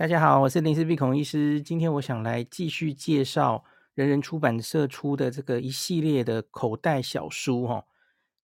[0.00, 1.60] 大家好，我是林氏璧孔医师。
[1.60, 7.84] 今天我想来继续介绍人人出版社出的这个一系列的口袋小书哈。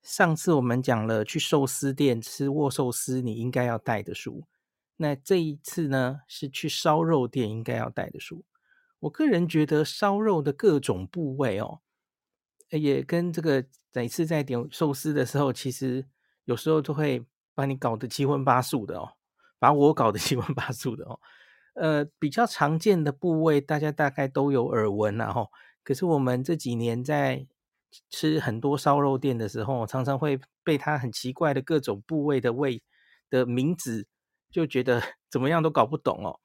[0.03, 4.45] 上次我们讲了去寿司店吃握寿司你应该要带的书，
[4.99, 8.45] 那这一次呢是去烧肉店应该要带的书。
[8.99, 11.81] 我个人觉得烧肉的各种部位哦，
[12.69, 13.65] 也跟这个
[13.95, 16.07] 每次在点寿司的时候，其实
[16.45, 19.15] 有时候都会把你搞得七荤八素的哦，
[19.59, 21.19] 把我搞得七荤八素的哦。
[21.77, 25.51] 呃，比较常见的部位，大家大概都有耳闻了吼。
[25.85, 27.47] 可是我们这几年在
[28.11, 32.83] 吃很多烧肉店的时候，常常会被它很奇怪的各种部位的味
[33.31, 34.07] 的名字，
[34.51, 36.41] 就觉得 怎么样都搞不懂哦。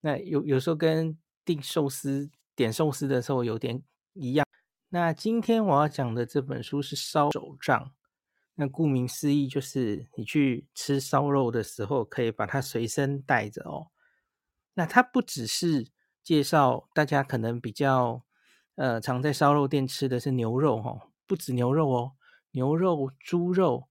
[0.00, 3.82] 那有有时候跟订寿司、点寿司的时候有点
[4.14, 4.46] 一样。
[4.88, 7.92] 那今天我要讲的这本书是烧手账。
[8.54, 13.88] 那顾名思义，就是你去吃烧肉的时候，可以把它随身带着哦。
[14.78, 15.88] 那它不只是
[16.22, 18.22] 介绍大家可能比较
[18.76, 22.12] 呃常在烧肉店吃的是牛肉哈，不止牛肉哦，
[22.52, 23.88] 牛肉、猪肉、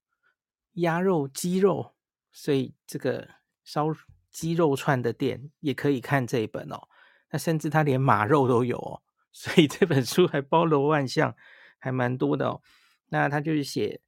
[0.76, 1.94] 鸭肉、鸡肉，
[2.32, 3.28] 所以这个
[3.66, 3.88] 烧
[4.32, 6.88] 鸡肉串的店也可以看这一本哦。
[7.32, 11.36] 那甚至它连马肉都有哦， 所以这本书还包罗万象，
[11.78, 12.62] 还蛮多的哦。
[13.08, 14.00] 那它就是写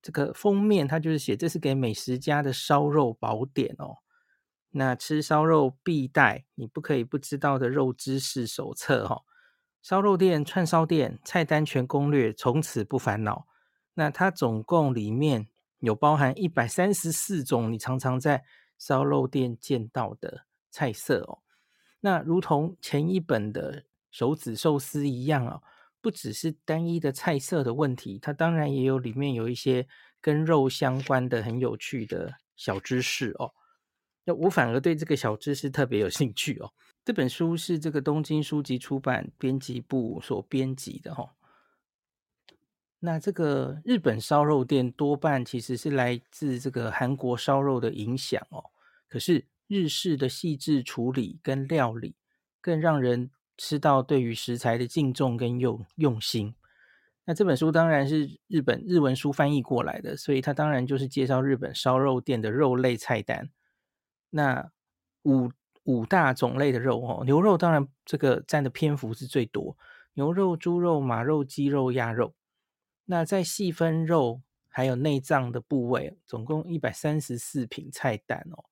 [0.00, 3.98] 这个封面，它就是写这是给美食家的烧肉宝典哦。
[4.72, 9.22] 那吃烧肉必带，你不可以不知道的肉知识手册哈。
[9.82, 13.46] 烧肉店、串烧店菜单全攻略，从此不烦恼。
[13.94, 15.48] 那它总共里面
[15.80, 18.44] 有包含一百三十四种你常常在
[18.78, 21.40] 烧肉店见到的菜色哦。
[22.00, 25.62] 那如同前一本的手指寿司一样哦，
[26.00, 29.86] 不只是单一的菜色的问题，它当然也有里面有一些
[30.20, 33.52] 跟肉相关的很有趣的小知识哦。
[34.24, 36.72] 那我反而对这个小知识特别有兴趣哦。
[37.04, 41.34] 这本书是这个东京书籍出版编辑部所编辑的哈。
[43.00, 48.70] 那这个日本烧肉店多半其实是来自这个韩国烧肉的影响哦。
[49.08, 52.14] 可是日式的细致处理跟料理，
[52.60, 56.54] 更让人吃到对于食材的敬重跟用用心。
[57.24, 63.50] 那这本书当然是日本日文书翻译过来的，所以它当然就是介绍日本烧肉店的肉类菜单。
[64.34, 64.72] 那
[65.24, 65.50] 五
[65.84, 69.76] 五大种类的肉哦，牛肉当然这个占的篇幅是最多，
[70.14, 72.34] 牛肉、猪肉、马肉、鸡肉、鸭肉。
[73.04, 78.64] 那在细分肉还有内脏的部位，总共一百三十四品菜单哦。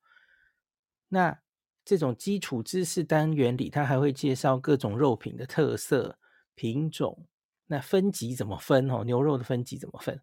[1.09, 1.39] 那
[1.85, 6.19] 这种基础知识单元里，它还会介绍各种肉品的特色、
[6.55, 7.27] 品种，
[7.67, 9.05] 那分级怎么分哦？
[9.05, 10.21] 牛肉的分级怎么分？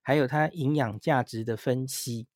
[0.00, 2.26] 还有它营养价值的分析。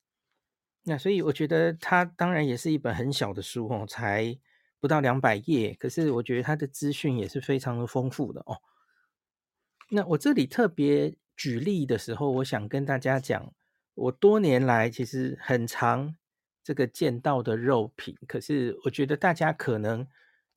[0.85, 4.37] 那所以我觉得它当然也是一本很小的书哦，才
[4.81, 8.57] 不到两百页，可是我觉得它的资讯也是非常的丰富的哦。
[9.89, 13.53] 那我这里特别举例的时候，我想跟大家讲，
[13.93, 16.15] 我多年来其实很常
[16.61, 20.05] 这个见到的肉品，可是我觉得大家可能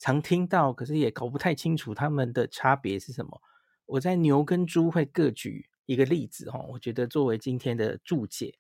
[0.01, 3.41] 常听到，可是也搞不太清楚它们的差别是什么。
[3.87, 8.57] 我在牛跟猪会各举一个例子哦，我觉得作为今天的注解。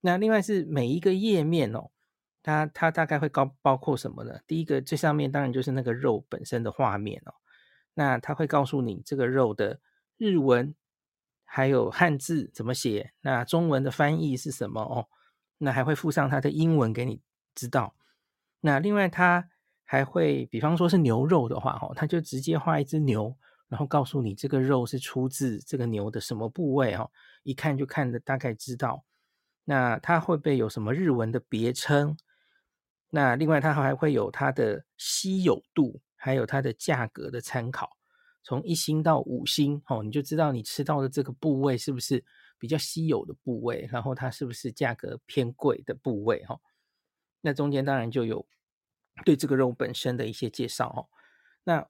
[0.00, 1.90] 那另外是每一个页面哦，
[2.42, 4.40] 它它大概会包包括什么呢？
[4.46, 7.34] 第一个最上面当然就是那个肉本身的画面哦，
[7.94, 9.80] 那它会告诉你这个肉的
[10.16, 10.74] 日文
[11.44, 15.08] 还有汉字怎么写，那中文的翻译是什么哦？
[15.58, 17.20] 那还会附上它的英文给你
[17.54, 17.94] 知道。
[18.60, 19.50] 那另外它
[19.84, 23.36] 还会，比方说是牛肉的话哦，它就直接画一只牛，
[23.68, 27.10] 然后告诉你这个肉是出自这个牛的什么部位哦，
[27.42, 29.04] 一看就看得大概知道。
[29.64, 32.16] 那它会不会有什么日文的别称？
[33.10, 37.96] 那另外它还会有它的稀有度，还有它的价格的参考，
[38.42, 42.24] 从一星到五星哦，你就知道你吃到的这个部位是不是
[42.58, 46.60] 比较稀有的部位，然后它是不是价格偏贵的部位哈？
[47.40, 48.46] 那中间当然就有
[49.24, 51.08] 对这个肉本身的一些介绍哦。
[51.64, 51.88] 那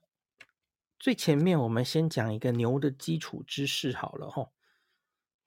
[0.99, 4.51] 最前面我们先讲一个牛的基础知识好了哈。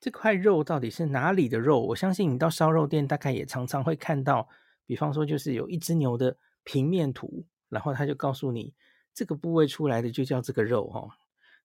[0.03, 1.79] 这块肉到底是哪里的肉？
[1.79, 4.49] 我相信你到烧肉店大概也常常会看到，
[4.85, 6.35] 比方说就是有一只牛的
[6.65, 8.73] 平面图，然后他就告诉你
[9.13, 11.09] 这个部位出来的就叫这个肉哦。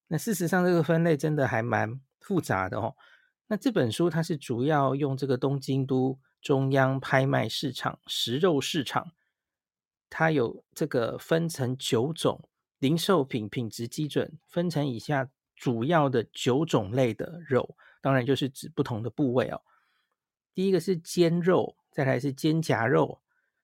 [0.06, 2.94] 那事实上这个分类真的还蛮复杂的哦。
[3.49, 9.11] 那这本书它是主要用这个东京都中央拍卖市场食肉市场，
[10.08, 12.49] 它有这个分成九种
[12.79, 17.75] 零售品品质基准，分成以下主要的九种类的肉。
[18.08, 19.60] 当然就是指不同的部位哦。
[20.55, 23.20] 第一个是肩肉，再来是肩胛肉，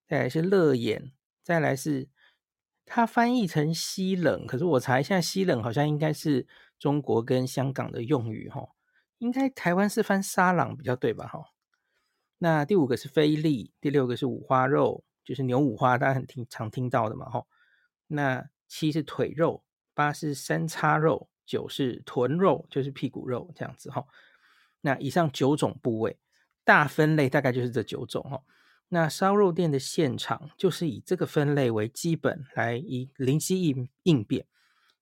[0.06, 1.12] 再来是肋眼、
[1.42, 2.10] 再来是
[2.84, 6.46] 它翻译成西冷，可是我查一下，西冷好像应该是
[6.78, 8.68] 中国跟香港的用语哈，
[9.16, 11.46] 应该台湾是翻沙朗比较对吧哈？
[12.36, 17.46] 那第五个是菲力，第六个是五花肉，就是牛五花，大家很听常听到的嘛哈。
[18.08, 19.64] 那七是腿肉，
[19.94, 24.04] 八是三叉肉，九是臀肉，就是屁股肉这样子哈。
[24.84, 26.18] 那以上九种部位
[26.62, 28.42] 大分类大概就是这九种哈。
[28.88, 34.46] 那烧肉店的现场就是以这个分类为基本来以灵机应应变，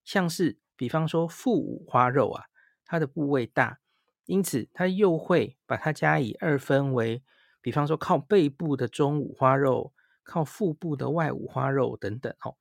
[0.05, 2.44] 像是比方说腹五花肉啊，
[2.87, 3.81] 它的部位大，
[4.26, 7.25] 因此它又会把它加以二分为，
[7.61, 9.93] 比方说靠背部的中五花肉，
[10.23, 12.56] 靠腹部的外五花肉等等哦。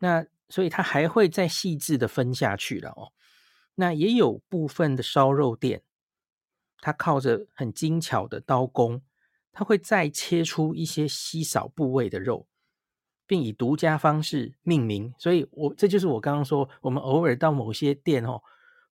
[0.00, 3.12] 那所以它还会再细致的分下去了哦。
[3.76, 5.84] 那也有部分的烧肉店，
[6.80, 9.02] 它靠着很精巧的刀工。
[9.50, 12.46] 它会再切出一些稀少部位的肉，
[13.26, 15.12] 并以独家方式命名。
[15.18, 18.40] 所以我，我这就是我刚刚说，我们偶尔到某些店哦，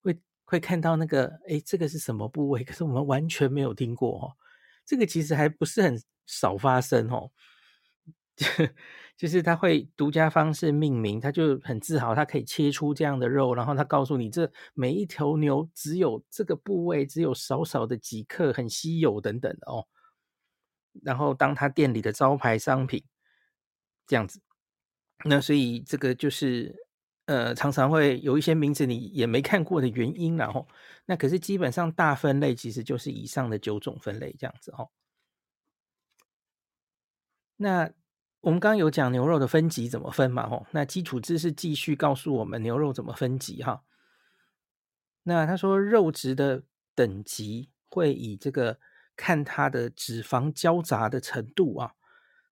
[0.01, 2.66] 会会看到那个，诶，这个是什么部位？
[2.66, 4.36] 可是我们完全没有听过哦。
[4.86, 7.31] 这个其实还不是很少发生哦，
[9.18, 19.88] 就是他会独家方式命名，他就很自豪，他可以切出这样的肉，然后他告诉你，这每一头牛只有这个部位，只有少少的几克，很稀有等等哦。
[21.04, 23.04] 然后当他店里的招牌商品，
[24.06, 24.39] 这样子，
[25.25, 26.75] 那所以这个就是
[27.25, 30.68] 呃常常会有一些名字你也没看过的原因，然后
[31.06, 34.89] 那可是基本上大分类其实就是以上的九种分类这样子哦。
[37.57, 37.92] 那
[38.42, 40.48] 我们刚刚有讲牛肉的分级怎么分嘛？
[40.50, 43.84] 吼，那基础知识继续告诉我们牛肉怎么分级哈。
[45.24, 46.63] 那他说肉质的
[46.95, 48.80] 等级会以这个。
[49.19, 51.95] 看它的脂肪交杂的程度啊，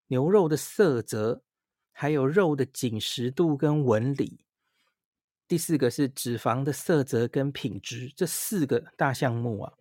[0.07, 1.43] 牛肉的色泽，
[1.91, 4.43] 还有肉的紧实度跟纹理。
[5.47, 9.73] 第四个是脂肪的色泽跟品质，这四个大项目啊。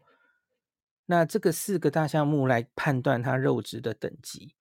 [1.06, 4.55] 那这个四个大项目来判断它肉质的等级。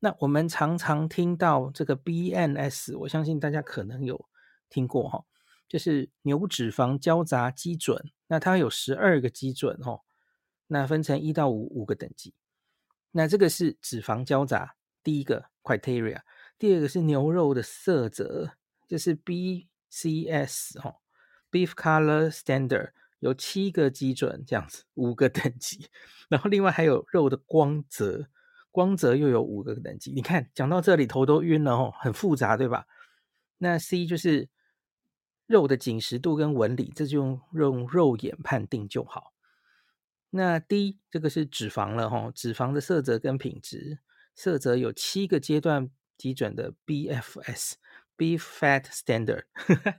[0.00, 4.28] 那我们常常听到这个 BNS，我相信大家可能有
[4.68, 5.24] 听过哈，
[5.68, 8.10] 就是牛脂肪交杂基准。
[8.28, 10.02] 那它有十二个基准哦。
[10.70, 12.34] 那分成一到五五个等级，
[13.12, 16.20] 那这个是脂肪交杂，第一个 criteria，
[16.58, 18.52] 第二个是牛肉的色泽，
[18.86, 20.96] 这是 BCS 哈
[21.50, 22.90] ，Beef Color Standard
[23.20, 25.88] 有七个基准这样子，五个等级，
[26.28, 28.28] 然后另外还有肉的光泽，
[28.78, 32.86] 光泽又有五个等级，你看讲到这里头都晕了哦，很复杂对吧？
[33.56, 34.48] 那 C 就是
[35.46, 39.34] 肉的紧实度跟纹理，这就用用肉眼判定就好。
[40.30, 43.98] 那 D 这个是脂肪了哈，脂肪的色泽跟品质，
[44.36, 49.46] 色泽有七个阶段基准的 BFS（Beef Fat Standard），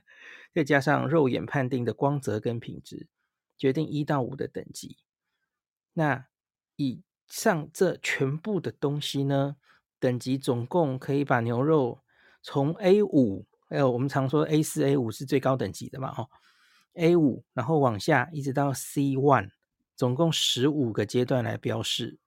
[0.54, 3.08] 再加上肉眼判定的光泽跟品质，
[3.58, 4.96] 决定一到五的等级。
[5.92, 6.28] 那
[6.76, 9.56] 以上这全部的东西呢，
[9.98, 12.02] 等级总共可以把牛肉
[12.42, 16.28] 从 A 五，还有我们常说 A 四、A 五是最高等级的嘛哈
[16.92, 19.52] ，A 五然后往下一直到 C one。
[19.96, 22.18] 总共十五个阶段来标示，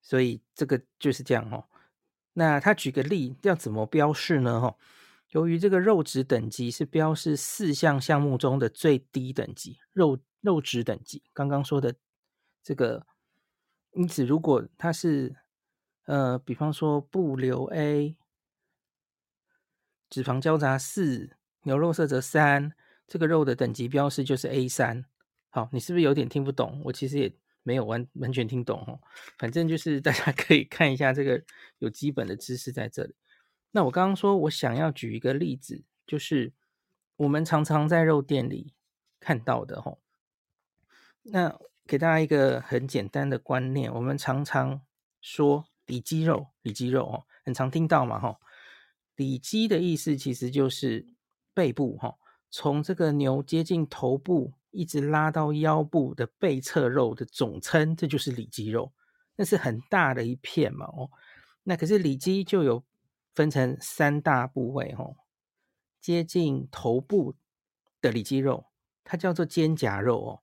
[0.00, 1.64] 所以这个就是这样哦。
[2.34, 4.60] 那他举个例，要怎么标示呢？
[4.60, 4.76] 哈，
[5.30, 11.96] 由于这个肉质等级是标示四项项目中的最低等级，肉肉质等级，刚刚说的
[12.62, 13.06] 这个，
[13.92, 15.36] 因此如果它是
[16.04, 18.16] 呃，比方说不留 A，
[20.08, 22.74] 脂肪交杂四，牛肉色泽三。
[23.08, 25.04] 这个肉的等级标示就是 A 三，
[25.50, 26.80] 好，你是不是有点听不懂？
[26.82, 27.30] 我其实也
[27.62, 28.98] 没有完完全听懂哦。
[29.36, 31.44] 反正就是大家 可以看一下这个
[31.78, 33.14] 有基本的知识在这里。
[33.72, 36.54] 那我刚刚说我想要举一个例子，就是
[37.16, 38.72] 我们常常在肉店里
[39.20, 40.00] 看到的吼。
[41.24, 44.80] 那给大家一个很简单的观念，我们常常
[45.20, 48.36] 说里肌肉，里肌肉哦，很常听到嘛吼。
[49.16, 51.06] 里肌的意思其实就是
[51.52, 52.16] 背部哈。
[52.50, 58.92] 从这个牛接近头部，一直拉到腰部的背侧肉的总称，这就是里肌肉。
[59.36, 61.10] 那是很大的一片嘛，哦。
[61.62, 62.84] 那可是里肌就有
[63.34, 65.16] 分成三大部位，哦。
[66.00, 67.34] 接近头部
[68.00, 68.66] 的里肌肉，
[69.04, 70.42] 它叫做肩胛肉，哦。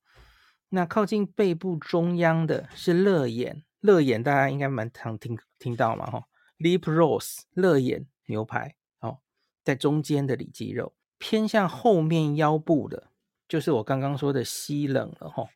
[0.70, 6.24] 那靠近背部中央的是肋眼，肋眼大家应该蛮常听听到嘛，哈。
[6.60, 9.20] Lip roast，肋眼牛排，哦，
[9.64, 10.94] 在中间的里肌肉。
[11.18, 13.10] 偏向后面腰部的，
[13.48, 15.48] 就是我刚刚说的西冷了哈。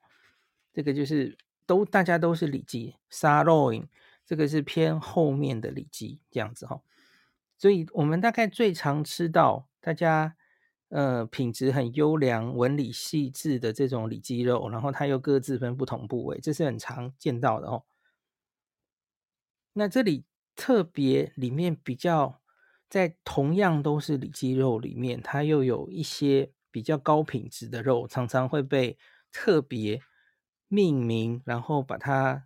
[0.74, 3.88] 这个就是都大家都是里肌 s a r o i n
[4.25, 6.82] 这个是偏后面的里脊这样子哈。
[7.58, 10.36] 所以我们大概最常吃到大家
[10.93, 17.83] 呃品质很优良、纹理细致的这种里脊肉，然后它又各自分不同部位，这是很常见到的哦。
[19.73, 20.23] 那这里
[20.55, 22.39] 特别里面比较
[22.88, 29.00] 在同样都是里脊肉里面，它又有一些比较高品质的肉，常常会被
[29.31, 30.00] 特别
[30.67, 32.45] 命名，然后把它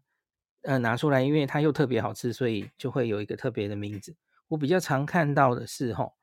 [0.61, 4.15] 呃拿出来，因为它又特别好吃，所以就会有一个特别的名字。
[4.47, 6.13] 我比较常看到的是吼，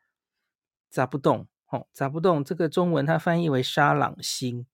[0.91, 4.67] 扎不动吼，扎不动这个中文它翻译为沙朗心，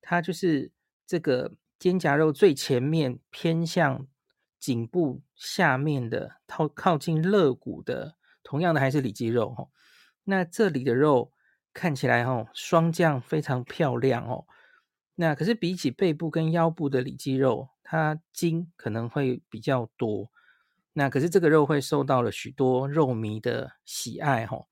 [0.00, 0.70] 它就是
[1.06, 4.06] 这个肩胛肉最前面偏向。
[4.58, 9.68] 颈部下面的靠靠近肋骨的，同样的还是里脊肉哈。
[10.24, 11.30] 那这里的肉
[11.72, 14.44] 看起来哈，霜降非常漂亮哦。
[15.14, 20.32] 那可是比起背部跟腰部的里脊肉，它筋可能会比较多。
[20.94, 24.64] 那可是这个肉会受到了许多肉迷的喜爱哈。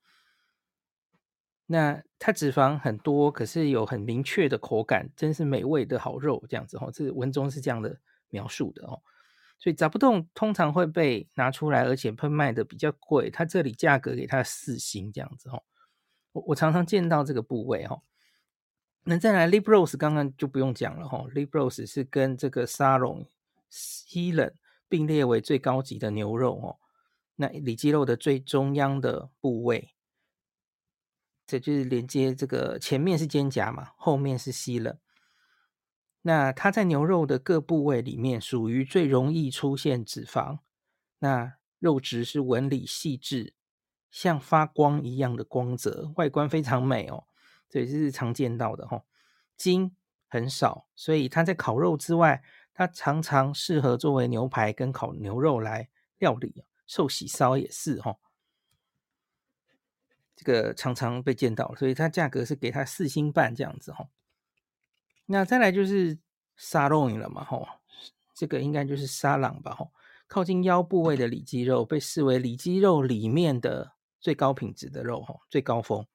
[1.67, 6.91] 那它脂肪很多，可是有很明确的口感，真是美味的好肉这样子哈。
[6.93, 9.01] 这文中是这样的描述的哦。
[9.59, 13.31] 所以扎不动通常会被拿出来，而且会卖的比较贵。
[13.31, 15.63] 它这里价格给它四星这样子哦。
[16.33, 18.03] 我我常常见到这个部位哦。
[19.05, 21.25] 那再来 libros 刚刚就不用讲了哈。
[21.35, 23.27] ，libros 是跟这个 Sirloin、
[23.71, 24.53] Sirloin
[24.89, 26.77] 并列为最高级的牛肉哦。
[27.37, 29.94] 那里脊肉的最中央的部位，
[31.47, 34.99] 这就是连接这个前面是肩胛嘛，后面是膝了。
[36.23, 40.61] 那它在牛肉的各部位里面，属于最容易出现脂肪。
[41.19, 43.53] 那肉质是纹理细致，
[44.11, 47.25] 像发光一样的光泽，外观非常美哦。
[47.69, 49.03] 这也是常见到的哈、哦。
[49.57, 49.95] 筋
[50.27, 56.65] 很少，所以它在烤肉之外，它常常适合作为牛排跟烤牛肉来料理。
[56.87, 58.17] 寿喜烧也是哈、哦。
[60.37, 64.09] 这个常常被见到，所以它价格是给它四星半这样子哈、哦。
[65.27, 66.19] 那再来就是
[66.57, 67.67] 沙朗了嘛，吼，
[68.35, 69.93] 这个应该就是沙朗吧，吼，
[70.27, 76.07] 靠近腰部位的里脊肉被视为里脊肉里面的最高品质的肉，吼，最高峰。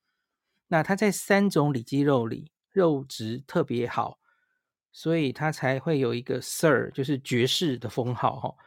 [0.68, 4.20] 那它在三种里脊肉里肉质特别好，
[4.92, 8.58] 所以它才会有一个 Sir，就是爵士的封号，吼。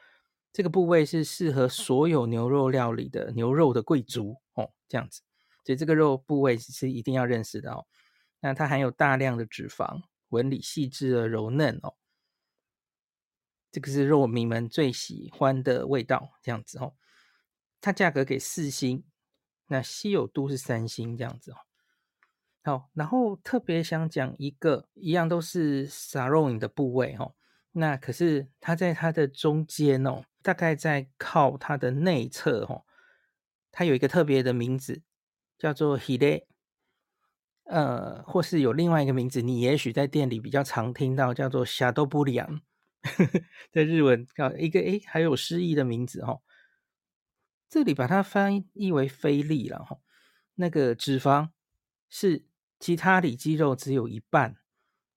[0.53, 5.23] 这个部位是适合所有牛肉料理的牛肉的贵族，哦，这样子，
[5.65, 7.87] 所以这个肉部位是一定要认识的哦。
[8.41, 10.03] 那它含有大量的脂肪。
[10.33, 11.95] 纹理细致的柔嫩哦，
[13.71, 16.95] 这个是肉迷们最喜欢的味道，这样子哦。
[17.83, 19.05] 它价格给四星，
[19.67, 21.57] 那稀有度是三星，这样子哦。
[22.65, 27.35] 好，然后特别想讲一个，一样都是 sirloin 的部位哦。
[27.73, 32.87] 那可是它在它的中间哦，大概在靠它的内侧哦，
[33.71, 35.03] 它有一个特别的名字，
[35.62, 36.46] 叫做 hile。
[37.70, 42.62] 呃，或是有另外一个名字，你也许在店里比较常听到，叫做シャトーブリアン，
[43.74, 46.42] 在日文叫一个诶，还有诗意的名字哈、哦。
[47.68, 50.00] 这里把它翻译为菲力了哈。
[50.56, 51.50] 那个脂肪
[52.10, 52.46] 是
[52.80, 54.56] 其他里脊肉只有一半，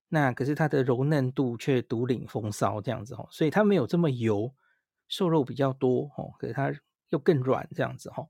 [0.09, 4.52] 那可是它的柔嫩度却独领风骚这样子哈，所以它没有这么油，
[5.07, 6.75] 瘦肉比较多哦，可是它
[7.11, 8.26] 又更软这样子哈。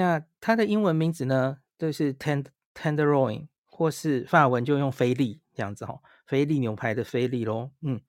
[0.00, 1.58] 那它的英文名字呢？
[1.78, 7.72] 就是 tend tenderloin，或是法文就用菲力这样子哈，菲力牛排的菲力咯。
[7.82, 8.00] 嗯，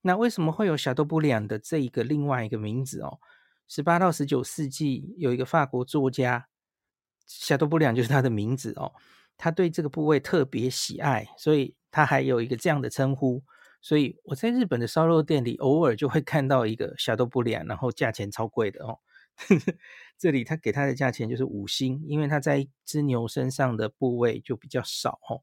[0.00, 3.20] 那为什么会有夏多布里昂的这一个另外一个名字哦？
[3.68, 6.48] 十八到十九世纪有一个法国作家，
[7.24, 8.92] 夏多布里昂就是他的名字哦。
[9.36, 13.44] 他对这个部位特别喜爱，所以他还有一个这样的称呼。
[13.80, 18.98] 所以我在日本的烧肉店里偶尔就会看到一个夏多布里昂，然后价钱超贵的哦。
[20.18, 25.42] 这里他给他的价钱就是五星，因为他在一只牛身上的部位就比较少哦，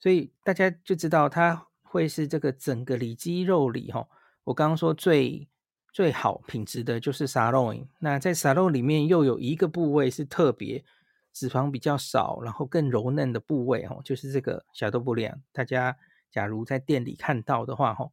[0.00, 4.08] 所以大家就知道它会是这个整个里脊肉里哈。
[4.42, 5.48] 我刚刚说最
[5.92, 10.84] 最好品质的就是 sirloin，那在 sirloin 里面又有一个部位是特别
[11.32, 15.40] 脂肪比较少，然后更柔嫩的部位哦，就是这个小豆布里昂。
[15.52, 15.96] 大家
[16.32, 18.10] 假如在店里看到的话哈，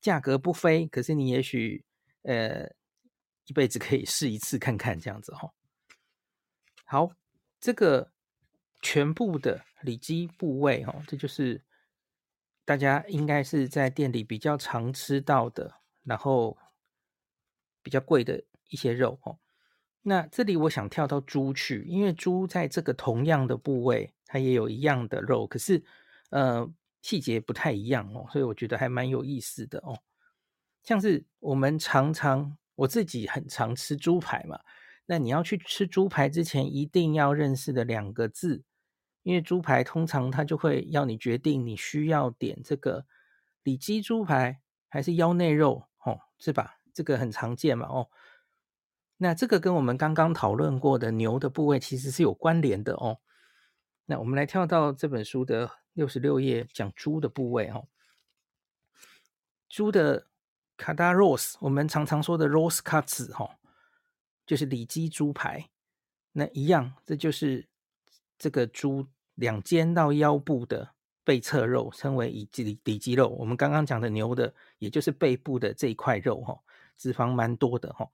[0.00, 1.84] 价格不菲，可是你也许
[2.22, 2.72] 呃。
[3.46, 5.52] 一辈子可以试一次看看这样子哈。
[6.84, 7.12] 好，
[7.60, 8.12] 这个
[8.80, 11.64] 全部的里脊部位哦，这就是
[12.64, 16.56] 大家应该是在店里比较常吃到的，然后
[17.82, 19.38] 比较贵的一些肉哦。
[20.02, 25.82] 那这里我想跳到猪去，因为猪在这个同样的部位，它也有一样的肉，可是
[26.30, 26.68] 呃
[27.00, 30.02] 细节不太一样哦，所以我觉得还蛮有意思的哦。
[30.82, 34.60] 像是我们常常我自己很常吃猪排嘛，
[35.06, 38.64] 那你要去吃猪排之前，一定要认识的两个字，
[39.22, 43.06] 因为猪排通常它就会要你决定你需要点这个
[43.62, 46.78] 里脊猪排还是腰内肉，哦，是吧？
[46.92, 48.08] 这个很常见嘛，哦。
[49.16, 53.20] 那这个跟我们刚刚讨论过的牛的部位其实是有关联的哦。
[54.06, 57.86] 那我们来跳到这本书的六十六页，讲猪的部位哦。
[59.68, 60.26] 猪的
[60.82, 63.56] 卡达罗斯，我们常常说的 rose cuts 哈，
[64.44, 65.70] 就是里脊猪排。
[66.32, 67.68] 那一样，这就是
[68.36, 73.28] 这个猪两肩到腰部的背侧肉，称为里脊里脊肉。
[73.28, 76.58] 我们刚刚讲的牛的，也就是背部的这一块肉哈，
[76.96, 78.10] 脂肪蛮多的哈。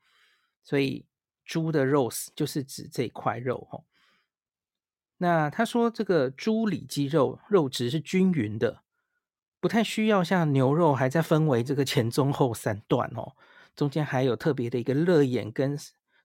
[0.63, 1.07] 所以
[1.47, 3.83] 猪的肉丝就是指这块肉哈。
[5.17, 8.83] 那他说这个猪里脊肉肉质是均匀的，
[9.61, 13.35] 不太需要像牛肉还在分为这个前中后三段哦，
[13.75, 15.77] 中间还有特别的一个肋眼跟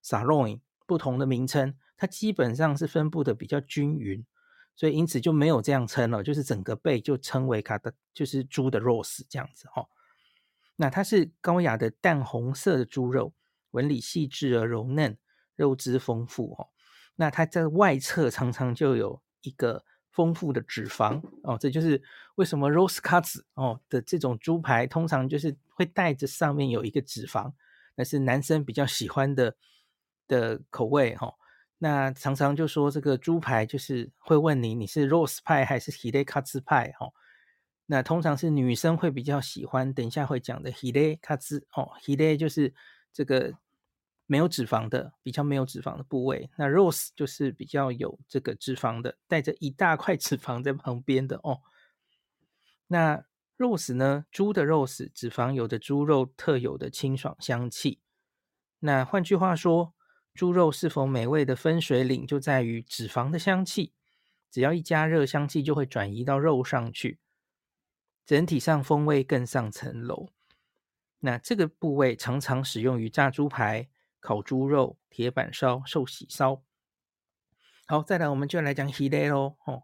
[0.04, 4.26] sirloin 不同的名称，它基本上是分布的比较均匀，
[4.76, 9.88] 所以因此就没有这样称了，就是整个背就称为卡的，就是猪的肉丝这样子哈。
[10.76, 13.34] 那它是高雅的淡红色的猪肉。
[13.74, 15.18] 纹理细致而柔嫩，
[15.56, 16.70] 肉质丰富哦。
[17.16, 22.02] 那它在外侧常常就有一个丰富的脂肪哦，这就是
[22.36, 27.52] 为什么 roast cuts 哦的这种猪排通常就是会带着上面有一个脂肪，
[27.96, 29.56] 那是男生比较喜欢的
[30.28, 31.34] 的口味哈、哦。
[31.80, 37.14] 那常常就说这个猪排就是会问你，你是 roast 派还是 hile cuts 派哈、哦？
[37.88, 42.74] 那通常是女生会比较喜欢，等一下会讲的 hile cuts 哦，hile 就是
[43.12, 43.54] 这个。
[44.26, 51.62] 没有脂肪的，比较没有脂肪的部位，那 roast 就是比较有这个脂肪的，带着一大块脂肪在旁边的哦。
[52.88, 53.26] 那
[53.58, 54.26] roast 呢？
[54.32, 58.00] 猪的 roast 脂肪有着猪肉特有的清爽香气。
[58.80, 59.94] 那换句话说，
[60.34, 63.94] 猪肉是否美味的分水岭就在于脂肪的香气。
[64.50, 67.20] 只要一加热，香气就会转移到肉上去，
[68.26, 70.30] 整体上风味更上层楼。
[71.20, 73.90] 那这个部位常常使用于炸猪排。
[74.24, 76.64] 烤猪肉、铁板烧、寿喜烧。
[77.86, 79.58] 好，再来我们就来讲 hile 咯。
[79.66, 79.84] 哦，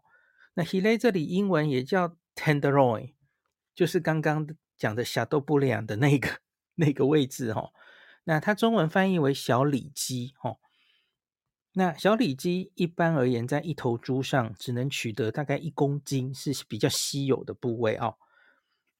[0.54, 3.12] 那 hile 这里英文也叫 tenderloin，
[3.74, 4.48] 就是刚刚
[4.78, 6.40] 讲的小豆布良的那个
[6.76, 7.74] 那个位置、哦。
[8.24, 10.32] 那它中文翻译为小里脊。
[10.42, 10.58] 哦，
[11.74, 18.16] 那小里脊一般而言，在一头猪上只能取得大概一公斤，是比较稀有的部位哦。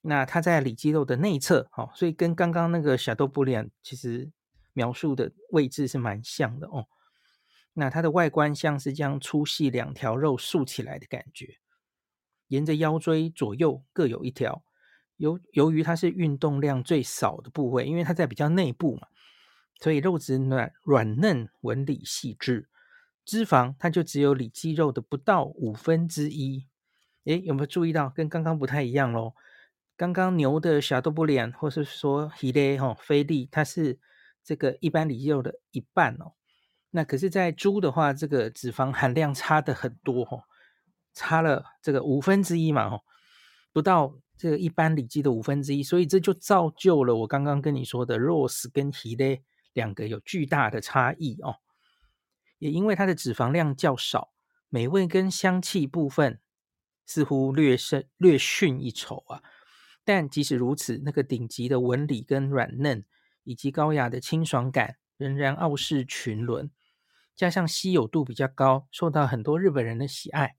[0.02, 4.30] 那它在里脊肉的内侧，哦，所以跟刚刚那个小豆布良其实。
[4.72, 6.86] 描述的位置是蛮像的哦，
[7.72, 11.58] 那它的外观像是将粗细两条肉竖起来的感觉，
[12.48, 14.64] 沿着腰椎左右各有一条。
[15.16, 19.08] 由由于它是运动量最少的部位，因为它在比较内部嘛，
[19.80, 22.68] 所以肉质软软嫩，纹理细致，
[23.24, 26.66] 脂肪它就只有里脊肉的不到五分之一。
[27.24, 29.34] 诶，有没有注意到跟刚刚不太一样喽？
[29.96, 34.00] 刚刚牛的小豆布脸，或是说菲力哈菲力，它是。
[34.42, 36.32] 这个一般里脊肉的一半哦，
[36.90, 40.44] 那可是，在猪的话，这个脂肪含量差的很多哦，
[41.12, 43.02] 差了这个五分之一嘛哦，
[43.72, 51.56] 不到这个一般里脊的五分之一，所以这就造就了我刚刚跟你说的肉丝跟ヒレ两个有巨大的差异哦。
[52.58, 54.32] 也因为它的脂肪量较少，
[54.68, 56.40] 美味跟香气部分
[57.06, 59.42] 似乎略胜略逊一筹啊。
[60.04, 63.04] 但即使如此，那个顶级的纹理跟软嫩。
[63.50, 66.70] 以及高雅的清爽感仍然傲视群伦，
[67.34, 70.54] 加上稀有度比较高，受到很多日本人的喜爱。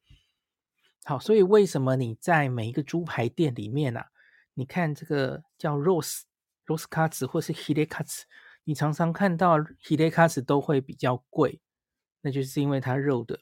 [1.06, 4.08] 好，所以为什么你在每一个猪排店里面啊，
[4.56, 6.24] 你看这个叫 rose
[6.66, 8.24] rose cuts 或是 hile cuts，
[8.66, 11.62] 你常常看到 hile cuts 都会比较贵，
[12.20, 13.40] 那就是因为它肉的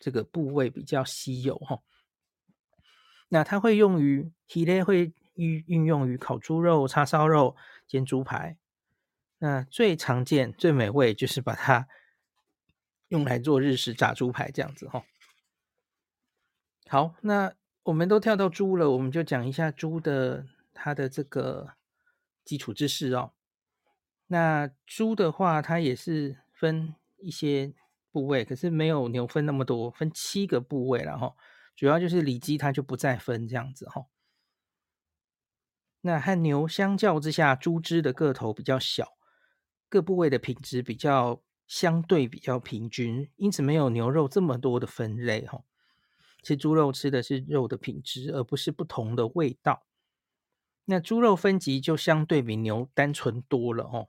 [0.00, 1.78] 这个部位比较稀有哈。
[3.28, 7.54] 那它会用于 hile 会运运用于烤猪肉、叉烧肉、
[7.86, 8.58] 煎猪排。
[9.38, 11.86] 那最常见、最美味就是把它
[13.08, 15.04] 用来做日式炸猪排这样子哈。
[16.88, 21.74] 好，那我们都跳到猪了，我们就讲一下猪的它的这个
[22.44, 23.32] 基础知识哦。
[24.26, 27.72] 那猪的话，它也是分一些
[28.10, 31.34] 部位，可是没有牛分那么多，分七个部位了哈。
[31.76, 34.06] 主要就是里脊，它就不再分这样子哈。
[36.00, 39.17] 那和牛相较之下，猪只的个头比较小。
[39.88, 45.64] 各部位的品质比较相对比较平均，因此没有牛肉这么多的分类哈。
[46.42, 49.86] 吃猪肉吃的是肉的品质，而不是不同的味道。
[50.84, 54.08] 那猪肉分级就相对比牛单纯多了哦，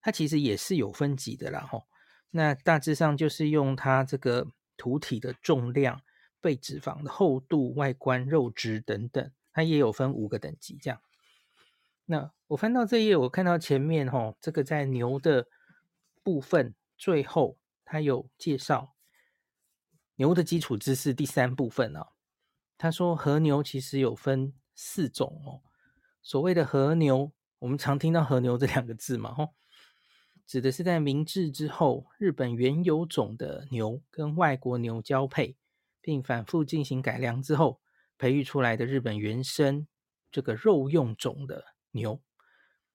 [0.00, 1.86] 它其实也是有分级的啦吼。
[2.30, 6.02] 那大致上就是用它这个屠体的重量、
[6.40, 11.00] 背脂肪的厚度、外观、肉质等等，它也有分五个等级这样。
[12.06, 15.48] 那我翻到这页，我看到前面吼，这个在牛的
[16.22, 18.94] 部分最后它有介绍
[20.14, 22.06] 牛的基础知识第三部分哦。
[22.78, 25.62] 他说和牛其实有分四种哦。
[26.22, 29.54] 所谓的和牛，我们常听到和牛这两个字嘛，吼，
[30.46, 35.56] 指的是在明治之后，日本原有种的牛跟外国牛交配，
[36.00, 37.80] 并反复进行改良之后，
[38.16, 39.88] 培育出来的日本原生
[40.30, 41.64] 这个肉用种的
[41.96, 42.22] 牛。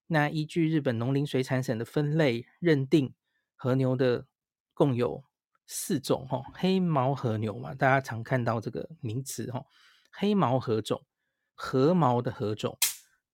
[0.08, 3.14] 那依据日本农林水产省的分类认定，
[3.56, 4.28] 和牛的
[4.74, 5.26] 共有
[5.66, 9.66] 四种，哈，黑毛和牛嘛，大家常看到这个名词，哈，
[10.12, 11.06] 黑毛和种，
[11.54, 12.78] 和毛的和种。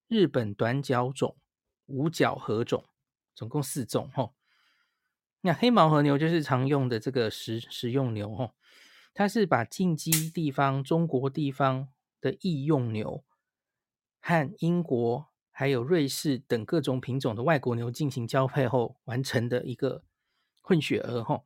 [0.08, 1.38] 日本短角种、
[1.88, 2.86] 五角和种，
[3.36, 4.32] 总共四种哈。
[5.42, 8.54] 那黑毛和牛就是常用的这个食食用牛哈，
[9.14, 11.90] 它是把近畿地方、中国地方
[12.22, 13.26] 的异用牛
[14.20, 15.27] 和英国
[15.60, 20.04] 还有瑞士等各种品种的外国牛进行交配后完成的一个
[20.62, 21.46] 混血儿吼。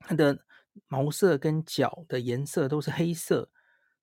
[0.00, 0.44] 它的
[0.86, 3.50] 毛色跟角的颜色都是黑色，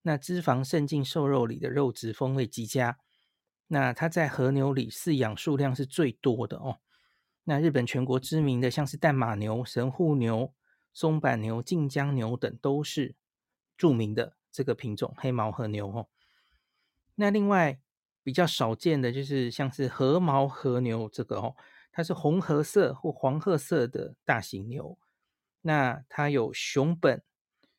[0.01, 2.97] 那脂肪渗进瘦肉里的肉质风味极佳。
[3.67, 6.79] 那它在和牛里饲养数量是最多的哦。
[7.43, 10.55] 那日本全国知名的像是淡马牛、神户牛、
[10.91, 13.13] 松板牛、近江牛等都是
[13.77, 16.07] 著名的这个品种黑毛和牛哦。
[17.13, 17.79] 那另外
[18.23, 21.55] 比较少见的就是像是和毛和牛这个哦，
[21.91, 24.97] 它是红褐色或黄褐色的大型牛。
[25.61, 27.23] 那它有熊本，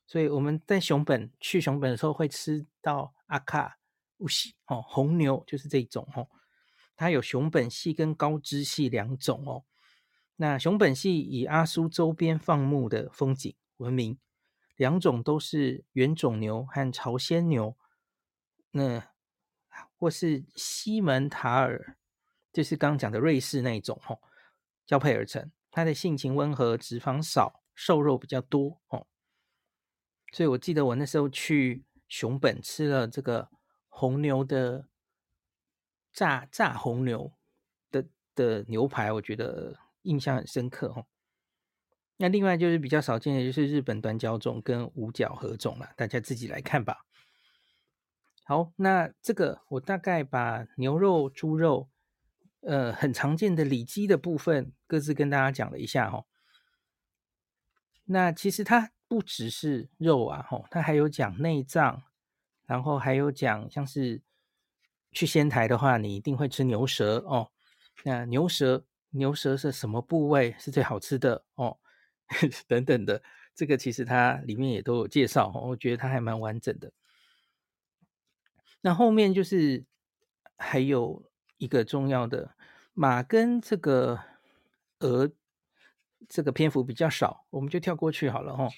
[0.06, 3.78] 所以我们在熊本去熊本的时候会吃到阿卡。
[4.16, 6.28] 不喜哦，红牛就是这种哦，
[6.94, 9.64] 它有熊本系跟高知系两种哦。
[10.36, 14.18] 那熊本系以阿苏周边放牧的风景闻名，
[14.76, 17.74] 两种都是原种牛和朝鲜牛，
[18.72, 19.09] 那
[20.00, 21.96] 或是西门塔尔，
[22.52, 24.18] 就是刚刚讲的瑞士那种哦，
[24.84, 25.52] 交配而成。
[25.70, 29.06] 它的性情温和，脂肪少，瘦肉比较多哦。
[30.32, 33.48] 所以我记得我那时候去熊本吃了这个。
[33.92, 34.86] 红牛的
[36.10, 37.32] 炸炸红牛
[37.90, 41.04] 的的牛排，我觉得印象很深刻哦。
[42.16, 47.04] 那另外就是比较少见的，就是日本短角种跟五角合种了，大家自己来看吧。
[48.50, 51.88] 好，那这个我大概把牛肉、猪肉，
[52.62, 56.26] 呃，很常见的里脊的部分，各自跟大家讲了一下哦。
[58.06, 62.02] 那其实它不只是肉啊，吼，它还有讲内脏。
[62.66, 64.20] 然后还有讲，像是
[65.12, 67.52] 去仙台的话，你一定会吃牛舌哦。
[68.02, 71.78] 那牛舌，牛舌是什么部位是最好吃的哦？
[72.66, 73.22] 等等的，
[73.54, 75.52] 这个其实它里面也都有介绍。
[75.52, 76.92] 我觉得它还蛮完整的。
[78.80, 79.84] 那后面就是
[80.56, 82.54] 还有一个重要的
[82.94, 84.20] 马跟这个
[85.00, 85.30] 鹅，
[86.28, 88.70] 这个篇幅比较少，我们就跳过去好了哦。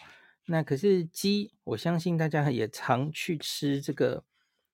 [0.46, 4.24] 那可是鸡，我相信大家也常去吃这个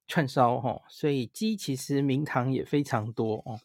[0.06, 3.60] 串烧哈，所以鸡其实名堂也非常多哦。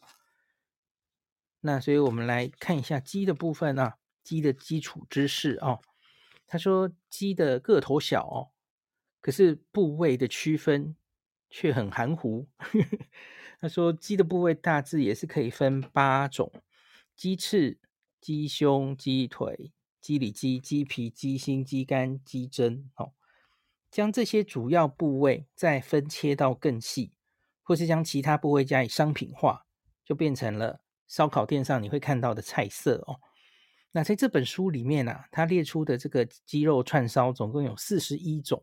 [1.60, 5.80] 那所以我们来看一下鸡的部分啊，鸡的基础知识哦。
[6.46, 8.52] 他说鸡的个头小哦，
[9.22, 10.94] 可是部位的区分
[11.54, 12.48] 却很含糊。
[13.60, 16.52] 他说鸡的部位大致也是可以分八种：
[17.14, 17.78] 鸡翅、
[18.20, 19.72] 鸡胸、鸡腿。
[20.00, 23.14] 鸡里脊、鸡皮、鸡心、鸡肝、鸡胗，哦，
[23.90, 27.14] 将这些主要部位再分切到更细，
[27.62, 29.64] 或是将其他部位加以商品化，
[30.04, 33.18] 就变成了烧烤店上你会看到的菜色哦。
[33.92, 38.62] 那在这本书里面啊，它列出的这个鸡肉串烧总共有四十一种。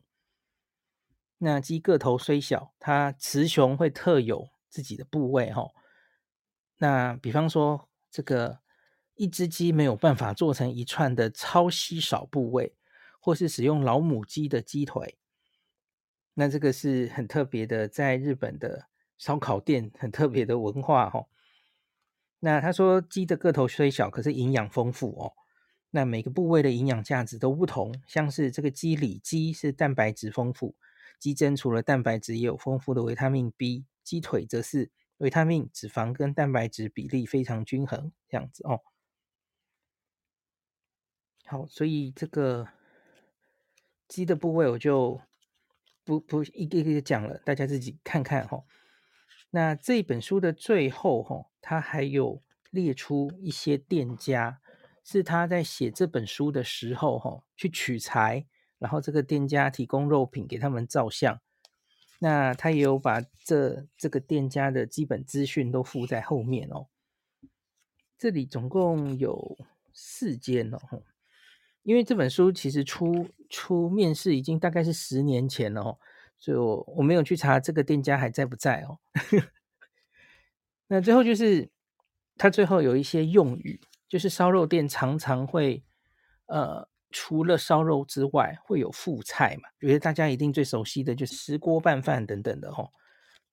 [1.41, 5.71] 那鸡个头虽小，它雌雄会特有自己的部位哦。
[6.77, 8.59] 那比方说这个。
[9.15, 12.73] 一只鸡没有办法做成一串的超稀少部位，
[13.19, 15.19] 或是使用老母鸡的鸡腿，
[16.33, 18.87] 那这个是很特别的，在日本的
[19.19, 21.27] 烧烤店很特别的文化哦。
[22.39, 25.33] 那他说鸡的个头虽小，可是营养丰富哦。
[25.91, 30.73] 那每个部位的营养价值都不同，像是这个鸡里脊是蛋白质丰富，
[31.19, 38.81] 鸡胗除了蛋白质也有丰富的维他命 B，鸡腿则是维他命、脂肪跟蛋白质比例非常均衡，这样子哦。
[41.45, 42.67] 好，所以这个
[44.07, 45.21] 鸡的部位我就
[46.03, 48.63] 不不一个一个讲了，大家自己看看哈。
[49.49, 54.61] 那这本书的最后，哈，他还有列出一些店家，
[55.03, 58.47] 是他在写这本书的时候，哈，去取材，
[58.81, 61.39] 然后这个店家提供肉品给他们照相。
[62.19, 66.87] 那他也有把这这个店家的基本资讯都附在后面哦。
[68.17, 69.57] 这里总共有
[69.93, 70.79] 四间哦，
[71.83, 75.99] 因为这本书其实出出面世已经大概是十年前了哦。
[76.37, 78.99] 所以我我没有去查这个店家还在不在哦。
[80.87, 81.69] 那最后就是，
[82.35, 85.83] 他最后有一些用语，就是烧肉店常常会，
[86.47, 92.89] 呃，除了烧肉之外，会有副菜嘛，觉得大家一定最熟悉的就是石锅拌饭等等的哈、哦。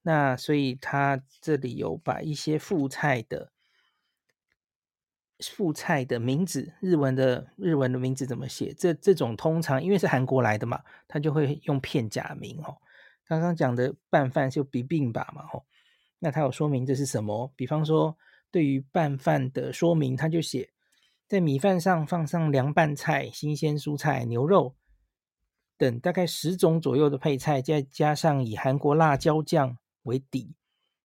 [0.01, 3.51] 那所以他这里有把一些副菜的
[5.39, 8.73] 副菜的名字，日文的日文的名字怎么写？
[8.73, 12.77] 这这种通常因为是韩国来的嘛，他就会用片假名哦。
[13.25, 15.65] 刚刚讲的拌饭就比并吧嘛吼，
[16.17, 17.51] 那他有说明这是什么？
[17.55, 18.17] 比方说
[18.51, 20.69] 对于拌饭的说明，他就写
[21.29, 24.75] 在米饭上放上凉拌菜、新鲜蔬菜、牛肉
[25.77, 30.55] 等大概十种左右的配菜，再加上以韩国辣椒酱为底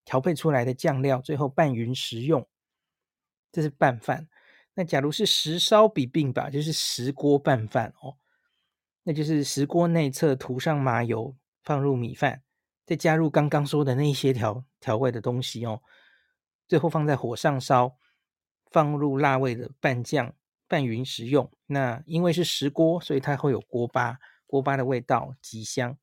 [0.03, 2.47] 调配出来的酱料，最后拌匀食用。
[3.51, 4.27] 这是拌饭。
[4.73, 8.17] 那假如是石烧比并吧，就是石锅拌饭哦，
[9.03, 12.41] 那就是石锅内侧涂上麻油，放入米饭，
[12.83, 15.83] 再加入刚刚说的那些调调味的东西哦，
[16.67, 17.95] 最后放在火上烧，
[18.71, 20.33] 放入辣味的拌酱，
[20.67, 21.51] 拌匀食用。
[21.67, 25.97] 那因为是石锅，所以它会有锅巴，锅巴的味道极香。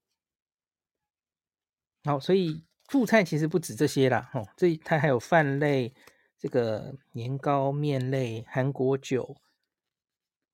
[2.04, 5.94] 好，所以副菜其实不止这些啦，哦，这它还有饭类，
[6.38, 9.36] 这个年糕、面类、韩国酒、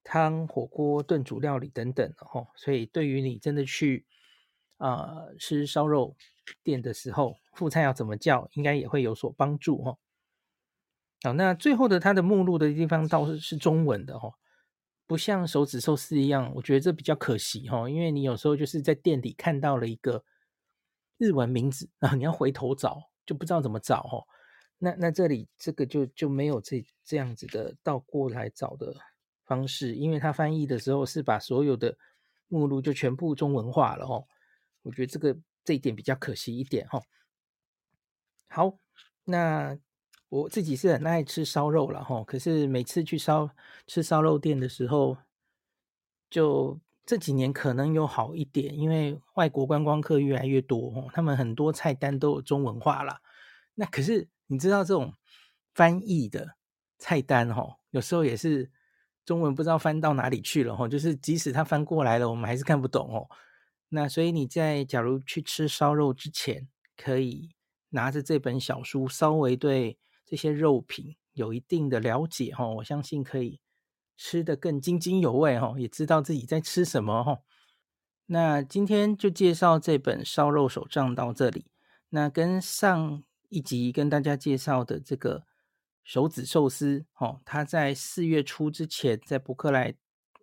[0.04, 2.48] 汤、火锅、炖煮料理等等哦。
[2.54, 4.06] 所以对于你真的去。
[4.80, 6.14] 啊、吃烧肉
[6.62, 9.98] 店的时候，副菜要怎么叫，应该也会有所帮助哈、
[11.22, 14.34] 好，那最后的它的目录的地方倒是是中文的哈、哦，
[15.06, 20.24] 不像手指寿司一样，我觉得这比较可惜哈、哦，因为你有时候就是在店里看到了一个
[21.16, 24.24] 日文名字，然后你要回头找就不知道怎么找哈、哦。
[24.78, 28.94] 那那这里这个就就没有这这样子的倒过来找的
[29.44, 31.98] 方式，因为它翻译的时候是把所有的
[32.46, 34.24] 目录就全部中文化了哦。
[34.82, 37.02] 我觉得这个这一点比较可惜一点哈。
[38.48, 38.78] 好，
[39.24, 39.76] 那
[40.28, 43.48] 我自己是很爱吃烧肉了哈，可是每次去烧
[43.86, 45.16] 吃烧肉店的时候，
[46.28, 53.20] 就这几年可能有好一点，因为外国观光客越来越多哈，他们很多菜单都有中文化了。
[53.74, 55.14] 那可是你知道这种
[55.74, 56.56] 翻译的
[56.98, 58.70] 菜单哈，有时候也是
[59.24, 63.26] 中文不知道翻到哪里去了哈，就是即使他翻过来了，我们还是看不懂哦。
[63.88, 67.48] 那所以你在假如去吃烧肉之前，可以
[67.88, 69.96] 拿着这本小书，稍微对
[70.28, 73.60] 这些肉品有一定的了解哈，我相信可以
[74.14, 77.38] 吃得更津津有味哈，也知道自己在吃什么哈。
[78.26, 81.64] 那今天就介绍这本烧肉手账到这里。
[82.10, 85.46] 那跟上一集跟大家介绍的这个
[86.04, 89.94] 手指寿司哦，它在四月初之前在博客来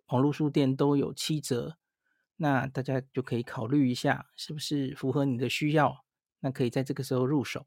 [0.08, 1.76] 网络书店都有七折。
[2.38, 6.04] 那大家就可以考虑一下，是不是符合你的需要？
[6.40, 7.66] 那可以在这个时候入手。